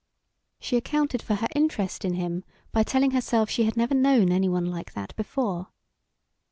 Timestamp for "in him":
2.03-2.43